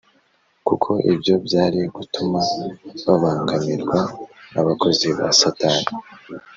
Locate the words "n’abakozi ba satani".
4.53-5.85